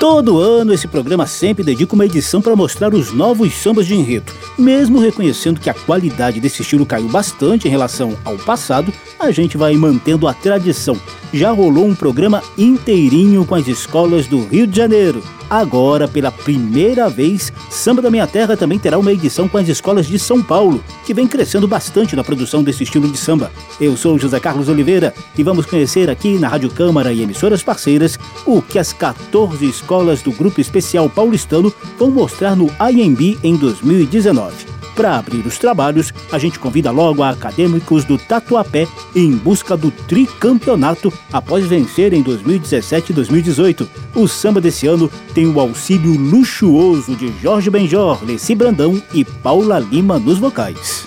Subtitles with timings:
[0.00, 4.32] Todo ano esse programa sempre dedica uma edição para mostrar os novos sambas de enredo.
[4.58, 9.58] Mesmo reconhecendo que a qualidade desse estilo caiu bastante em relação ao passado, a gente
[9.58, 10.98] vai mantendo a tradição.
[11.34, 15.22] Já rolou um programa inteirinho com as escolas do Rio de Janeiro.
[15.50, 20.06] Agora, pela primeira vez, Samba da Minha Terra também terá uma edição com as escolas
[20.06, 23.50] de São Paulo, que vem crescendo bastante na produção desse estilo de samba.
[23.80, 28.16] Eu sou José Carlos Oliveira e vamos conhecer aqui na Rádio Câmara e emissoras parceiras
[28.46, 29.89] o que as 14 escolas
[30.22, 34.66] do Grupo Especial Paulistano vão mostrar no IMB em 2019.
[34.94, 38.86] Para abrir os trabalhos, a gente convida logo a acadêmicos do Tatuapé
[39.16, 43.88] em busca do tricampeonato após vencer em 2017 e 2018.
[44.14, 49.80] O samba desse ano tem o auxílio luxuoso de Jorge Benjor, Leci Brandão e Paula
[49.80, 51.04] Lima nos vocais.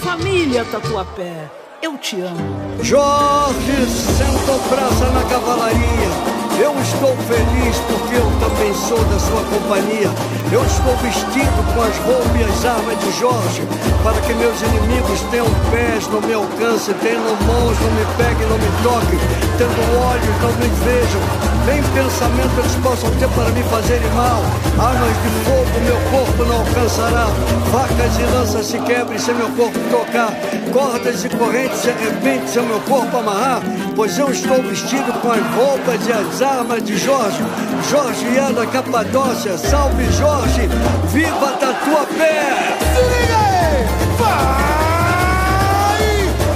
[0.00, 1.48] Família Tatuapé,
[1.80, 2.38] eu te amo.
[2.82, 10.10] Jorge sentou praça na cavalaria eu estou feliz porque eu também sou da sua companhia.
[10.50, 13.62] Eu estou vestido com as roupas e as armas de Jorge,
[14.02, 18.58] para que meus inimigos tenham pés, não me alcancem, tenham mãos, não me peguem, não
[18.58, 19.20] me toquem,
[19.58, 21.20] tendo olhos, não me vejam,
[21.66, 24.42] nem pensamento eles possam ter para me fazerem mal.
[24.78, 27.26] Armas de fogo meu corpo não alcançará,
[27.72, 30.32] facas e lanças se quebrem sem meu corpo tocar,
[30.72, 33.62] cordas e correntes se arrebentem sem meu corpo amarrar,
[33.94, 37.42] pois eu estou vestido com as roupas e as armas de Jorge.
[37.90, 39.58] Jorge é da Capadócia.
[39.58, 40.68] Salve Jorge!
[41.12, 42.78] Viva Tatuapé!
[42.94, 43.86] Se liga aí!
[44.18, 46.02] Vai!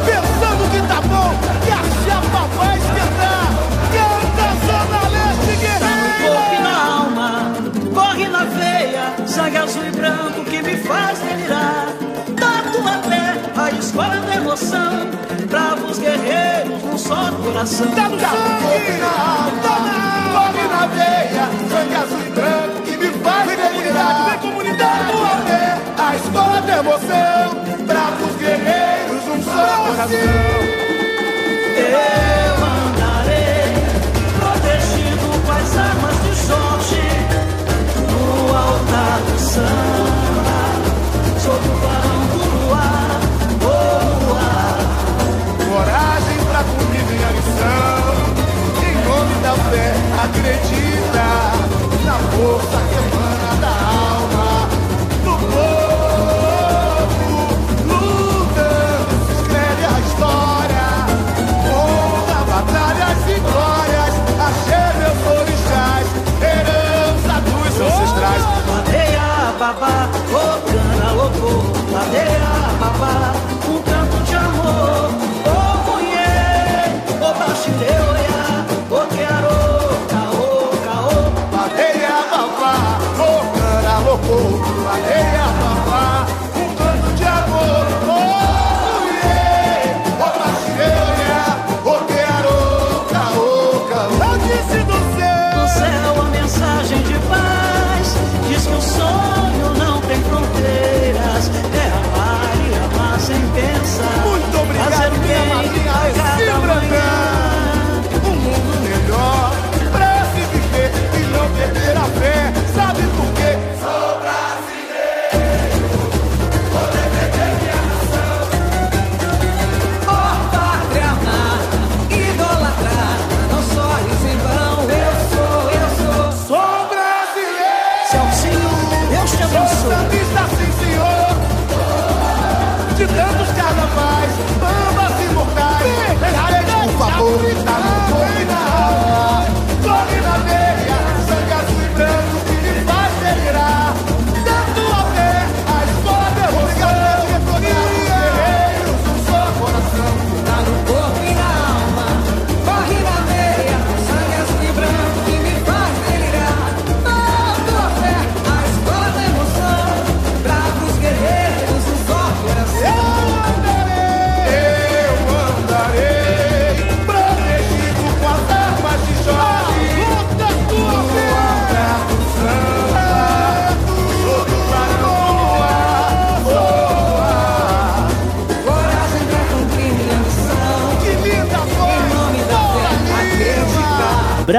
[0.07, 1.31] Pensando que tá bom,
[1.65, 3.47] que a chapa vai esquentar!
[3.95, 6.33] Canta Zona Leste Guerreira!
[6.35, 7.31] Corre na alma,
[7.95, 11.87] corre na veia, sangue azul e branco que me faz delirar.
[12.37, 13.25] Tatuapé,
[13.57, 15.11] a escola da emoção,
[17.53, 17.87] coração.
[17.93, 18.99] Tá no sangue!
[19.63, 24.39] Tá na corre na veia, sangue azul e branco que me faz vem comunidade, vem
[24.39, 25.13] comunidade!
[25.13, 29.51] Tatuapé, a escola da emoção, bravos guerreiros num só
[29.87, 30.19] coração.
[31.77, 33.73] Eu andarei
[34.39, 37.07] protegido com as armas de Jorge
[38.09, 38.23] no
[38.57, 40.63] altar do samba,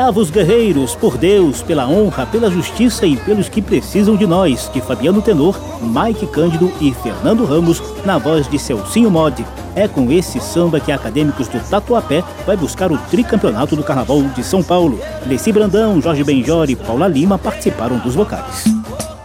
[0.03, 4.81] Bravos guerreiros, por Deus, pela honra, pela justiça e pelos que precisam de nós, de
[4.81, 9.45] Fabiano Tenor, Mike Cândido e Fernando Ramos, na voz de Celcinho Mod.
[9.73, 14.43] É com esse samba que Acadêmicos do Tatuapé vai buscar o tricampeonato do Carnaval de
[14.43, 14.99] São Paulo.
[15.25, 18.65] Leci Brandão, Jorge Benjor e Paula Lima participaram dos vocais.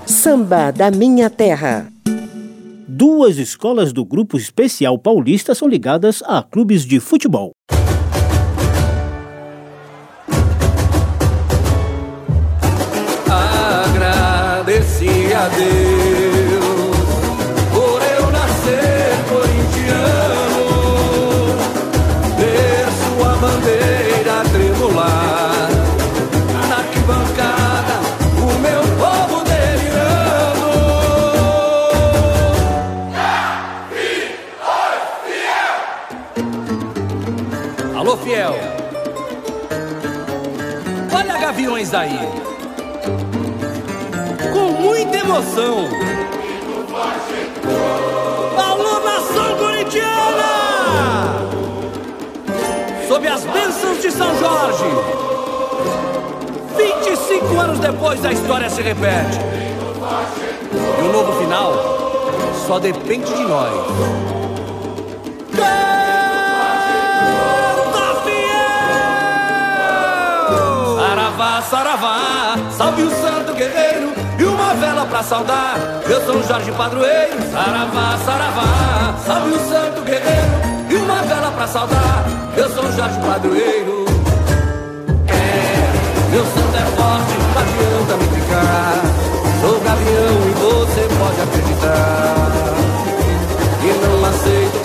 [0.07, 1.89] Samba da Minha Terra.
[2.87, 7.51] Duas escolas do Grupo Especial Paulista são ligadas a clubes de futebol.
[15.39, 16.97] A Deus
[17.73, 20.67] por eu nascer corintiano,
[22.37, 25.69] ver sua bandeira tremular
[26.69, 27.97] na arquibancada,
[28.37, 30.69] o meu povo delirando.
[37.97, 38.57] Alô, fiel.
[41.13, 42.48] Olha gaviões aí
[45.29, 45.89] emoção.
[48.57, 50.49] Alô, nação corintiana!
[53.07, 54.85] Sob as bênçãos de São Jorge,
[56.77, 59.39] 25 anos depois a história se repete.
[60.99, 61.75] E o novo final
[62.67, 63.73] só depende de nós.
[68.25, 68.69] Fiel!
[70.97, 73.98] Saravá, saravá, salve o santo guerreiro
[74.69, 75.79] uma vela pra saudar.
[76.07, 81.67] Eu sou o Jorge Padroeiro, saravá, saravá, salve o santo guerreiro e uma vela pra
[81.67, 82.27] saudar.
[82.55, 84.05] Eu sou o Jorge Padroeiro.
[85.29, 89.01] É, meu santo é forte, não adianta me ficar.
[89.63, 92.49] Sou gavião e você pode acreditar.
[93.81, 94.78] E não aceito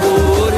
[0.00, 0.49] por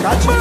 [0.00, 0.39] Catch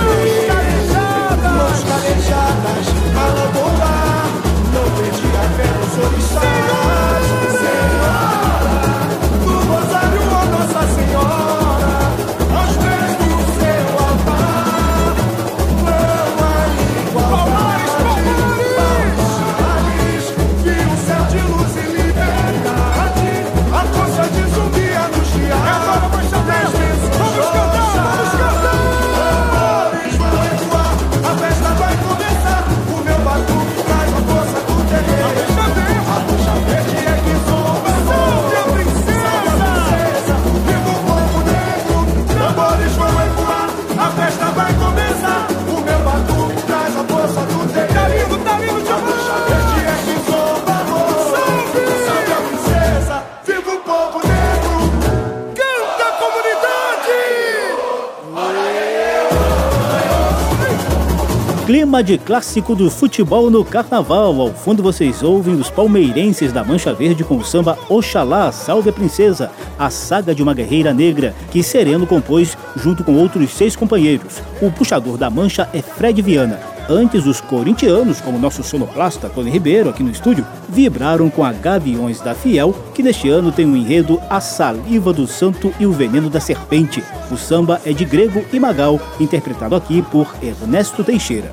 [61.70, 64.42] Clima de clássico do futebol no carnaval.
[64.42, 68.92] Ao fundo vocês ouvem os palmeirenses da Mancha Verde com o samba Oxalá, Salve a
[68.92, 74.42] Princesa, a saga de uma guerreira negra, que Sereno compôs junto com outros seis companheiros.
[74.60, 76.79] O puxador da mancha é Fred Viana.
[76.90, 82.20] Antes, os corintianos, como nosso sonoplasta Tony Ribeiro aqui no estúdio, vibraram com a Gaviões
[82.20, 85.92] da Fiel, que neste ano tem o um enredo A Saliva do Santo e o
[85.92, 87.04] Veneno da Serpente.
[87.30, 91.52] O samba é de Grego e Magal, interpretado aqui por Ernesto Teixeira.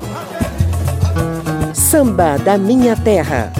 [1.71, 3.53] Samba da Minha Terra.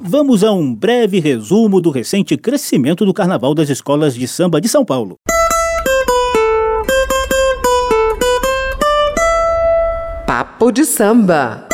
[0.00, 4.68] Vamos a um breve resumo do recente crescimento do Carnaval das Escolas de Samba de
[4.68, 5.18] São Paulo.
[10.38, 11.66] Papo de Samba.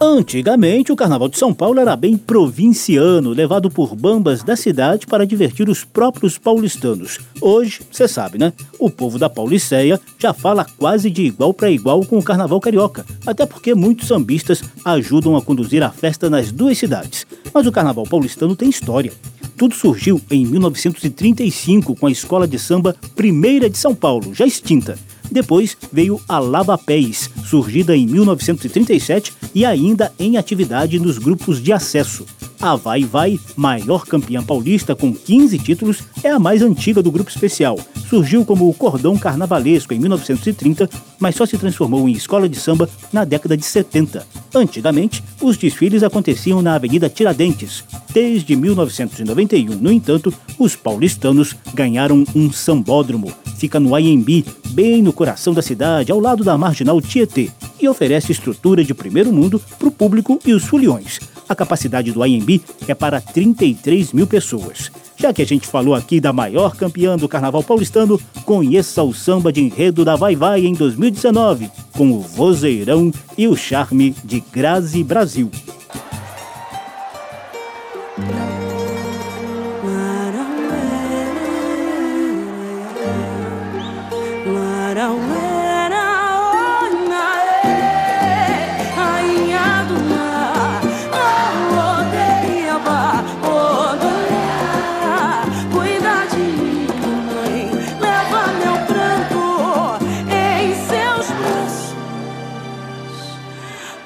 [0.00, 5.26] Antigamente, o Carnaval de São Paulo era bem provinciano, levado por bambas da cidade para
[5.26, 7.18] divertir os próprios paulistanos.
[7.38, 8.50] Hoje, você sabe, né?
[8.78, 13.04] O povo da Pauliceia já fala quase de igual para igual com o Carnaval carioca,
[13.26, 17.26] até porque muitos sambistas ajudam a conduzir a festa nas duas cidades.
[17.52, 19.12] Mas o Carnaval paulistano tem história.
[19.58, 24.96] Tudo surgiu em 1935 com a escola de samba Primeira de São Paulo, já extinta.
[25.30, 31.72] Depois veio a Lava Pés, surgida em 1937 e ainda em atividade nos grupos de
[31.72, 32.24] acesso.
[32.60, 37.30] A Vai Vai, maior campeã paulista com 15 títulos, é a mais antiga do grupo
[37.30, 37.78] especial.
[38.08, 42.88] Surgiu como o Cordão Carnavalesco em 1930, mas só se transformou em escola de samba
[43.12, 44.26] na década de 70.
[44.52, 47.84] Antigamente, os desfiles aconteciam na Avenida Tiradentes.
[48.12, 53.32] Desde 1991, no entanto, os paulistanos ganharam um sambódromo.
[53.56, 54.44] Fica no IMB,
[54.78, 59.32] bem no coração da cidade, ao lado da marginal Tietê, e oferece estrutura de primeiro
[59.32, 61.18] mundo para o público e os foliões.
[61.48, 64.92] A capacidade do IMB é para 33 mil pessoas.
[65.16, 69.52] Já que a gente falou aqui da maior campeã do Carnaval paulistano, conheça o samba
[69.52, 75.02] de enredo da Vai Vai em 2019, com o vozeirão e o charme de Grazi
[75.02, 75.50] Brasil.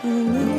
[0.05, 0.52] 你。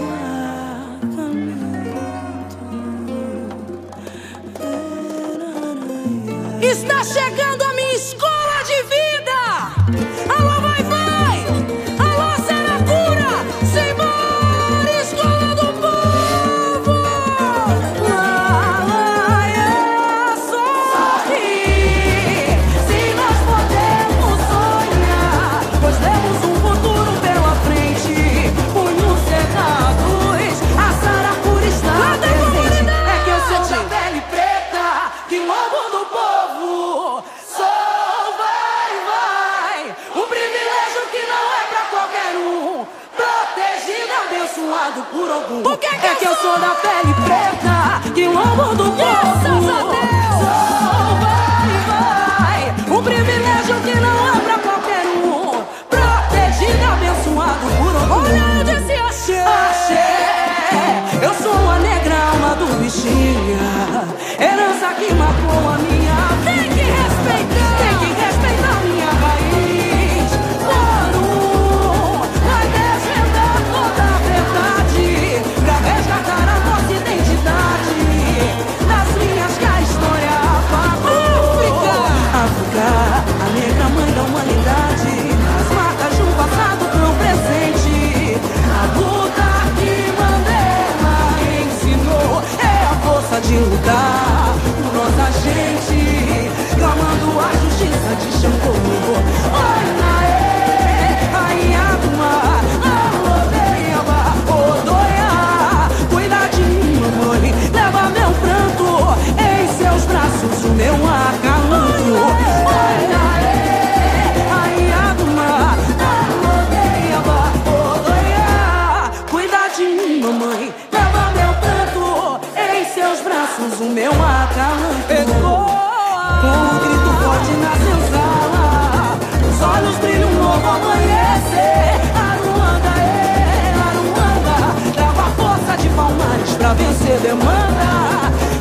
[130.53, 131.97] como amanhecer.
[132.13, 134.55] Aruanda, é, Aruanda,
[134.95, 137.89] dava força de palmares pra vencer demanda.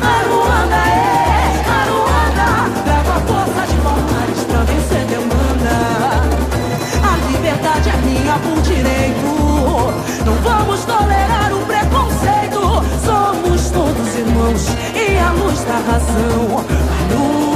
[0.01, 2.47] Aruanda, é, Aruanda,
[2.87, 5.75] a força de palmares pra vencer demanda.
[7.03, 9.29] A liberdade é minha por direito,
[10.25, 12.61] não vamos tolerar o preconceito.
[13.05, 16.65] Somos todos irmãos e a luz da razão.
[17.11, 17.52] Aruanda,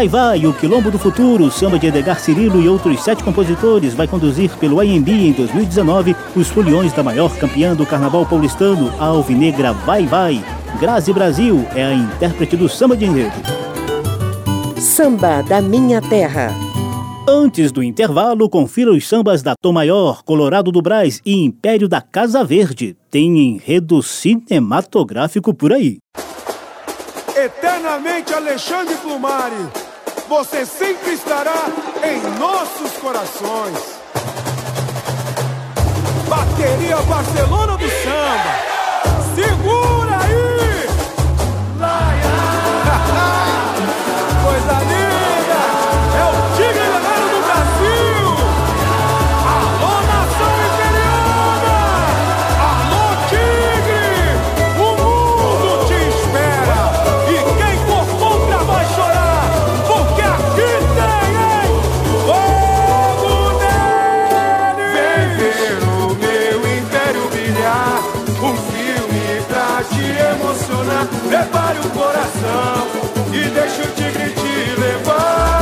[0.00, 4.08] Vai Vai, o Quilombo do Futuro, samba de Edgar Cirilo e outros sete compositores, vai
[4.08, 9.74] conduzir pelo AMB em 2019 os foliões da maior campeã do carnaval paulistano, a alvinegra
[9.74, 10.42] Vai Vai.
[10.80, 13.34] Grazi Brasil é a intérprete do samba de enredo.
[14.80, 16.48] Samba da Minha Terra.
[17.28, 22.00] Antes do intervalo, confira os sambas da Tom Maior, Colorado do Braz e Império da
[22.00, 22.96] Casa Verde.
[23.10, 25.98] Tem enredo cinematográfico por aí.
[27.36, 29.89] Eternamente Alexandre Plumari
[30.30, 31.66] você sempre estará
[32.04, 33.76] em nossos corações.
[36.28, 39.34] Bateria Barcelona do Samba.
[39.34, 39.99] Segundo!
[69.84, 71.06] te emocionar.
[71.28, 72.88] Prepare o coração
[73.32, 75.59] e deixa o tigre te levar.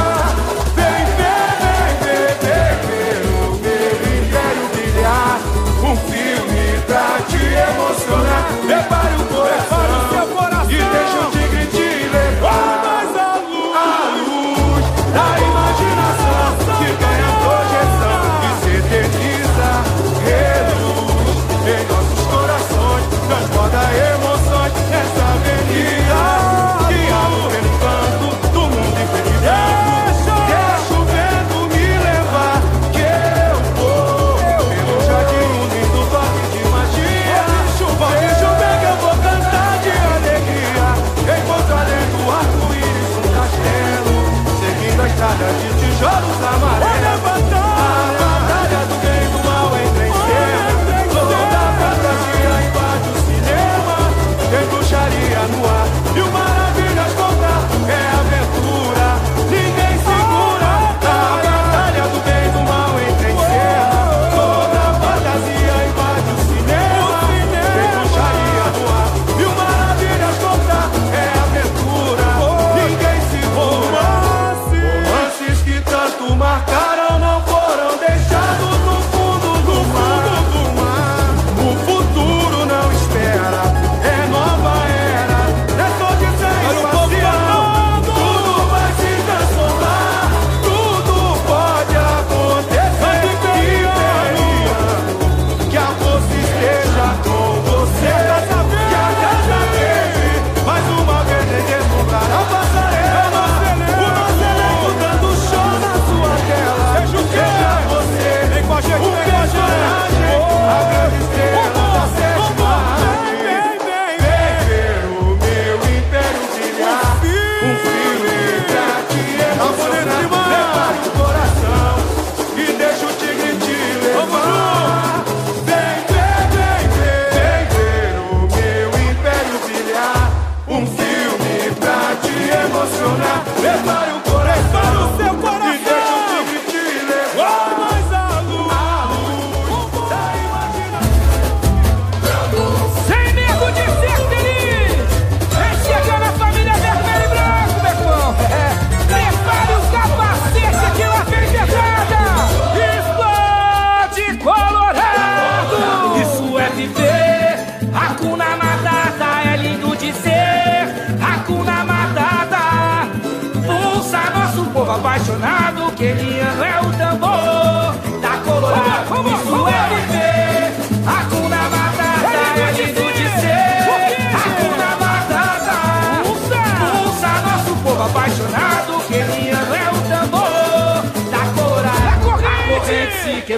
[156.79, 157.18] viver.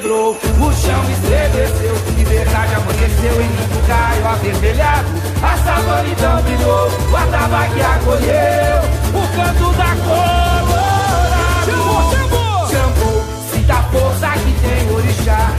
[0.00, 5.08] quebrou, o chão estremeceu, liberdade amanheceu em mim, caiu avermelhado,
[5.42, 11.66] a sabonidão brilhou, o atabaque acolheu, o canto da colorado.
[11.66, 12.68] Chamou, chamou!
[12.70, 15.52] Chamou, sinta a força que tem orixá,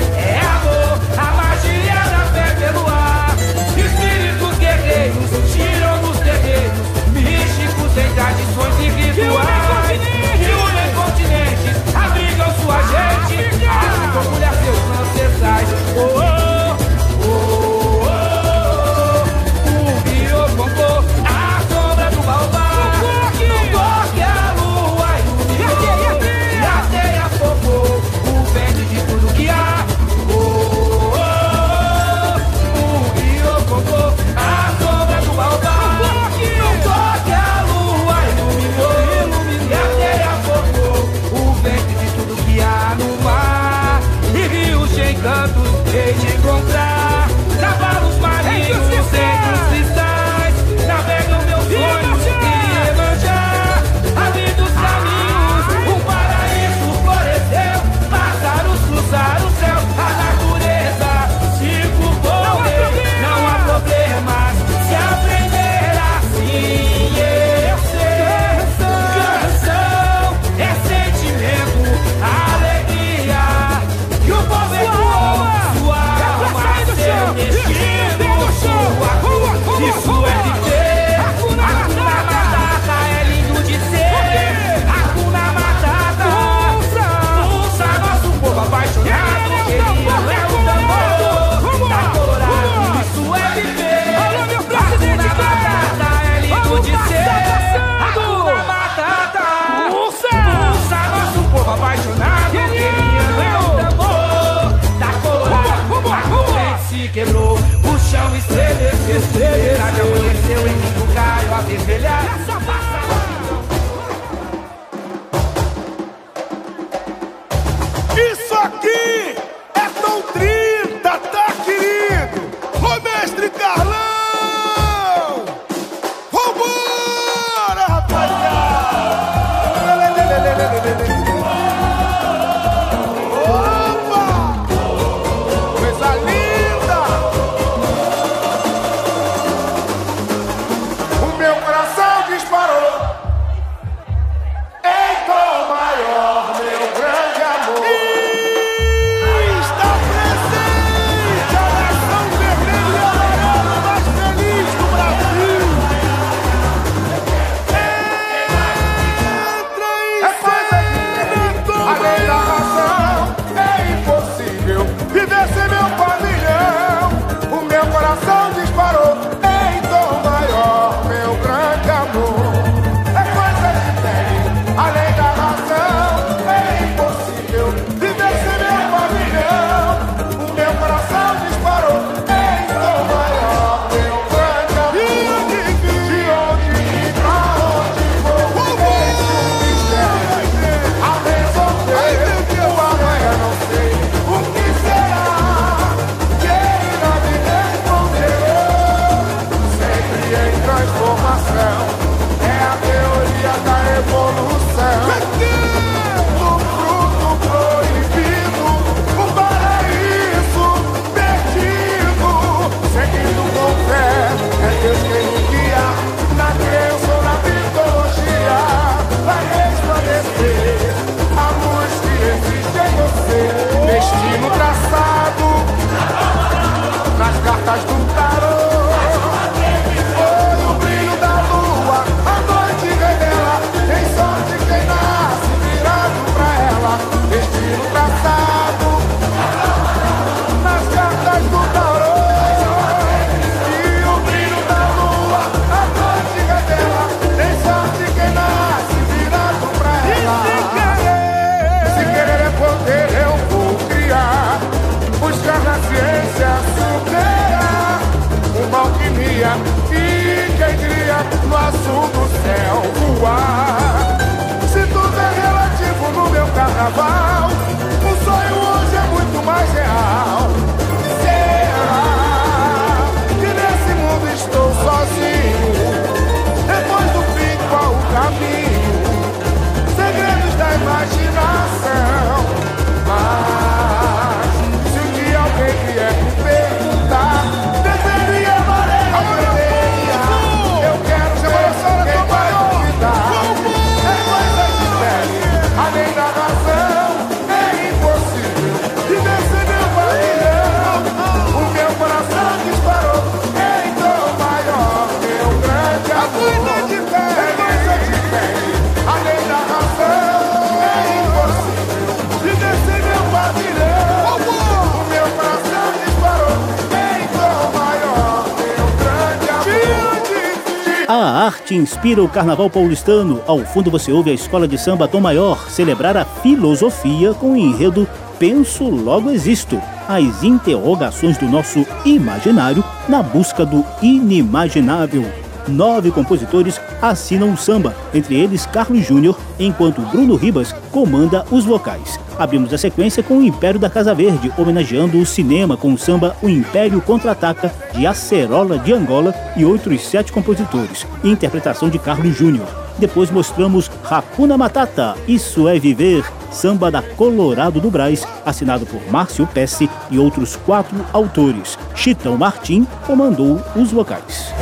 [321.76, 323.42] inspira o carnaval paulistano.
[323.48, 327.58] Ao fundo você ouve a escola de samba Tom Maior celebrar a filosofia com o
[327.58, 328.08] enredo
[328.38, 329.82] Penso Logo Existo.
[330.08, 335.26] As interrogações do nosso imaginário na busca do inimaginável.
[335.68, 342.20] Nove compositores assinam o samba, entre eles Carlos Júnior, enquanto Bruno Ribas comanda os vocais.
[342.38, 346.36] Abrimos a sequência com o Império da Casa Verde, homenageando o cinema com o samba
[346.42, 352.68] O Império Contra-Ataca, de Acerola de Angola e outros sete compositores, interpretação de Carlos Júnior.
[352.98, 359.48] Depois mostramos Racuna Matata, Isso é Viver, samba da Colorado do Braz, assinado por Márcio
[359.48, 361.80] Pesce e outros quatro autores.
[361.96, 364.54] Chitão Martim comandou os vocais.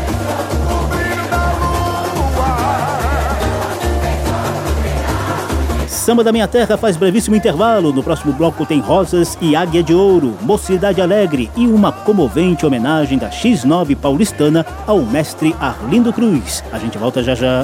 [6.10, 7.93] Samba da Minha Terra faz brevíssimo intervalo.
[7.93, 13.19] No próximo bloco tem Rosas e Águia de Ouro, Mocidade Alegre e uma comovente homenagem
[13.19, 16.63] da X9 paulistana ao mestre Arlindo Cruz.
[16.74, 17.63] A gente volta já já.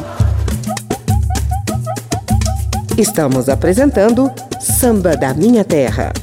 [2.95, 6.13] Estamos apresentando Samba da Minha Terra.